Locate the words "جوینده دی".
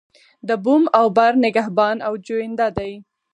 2.25-2.93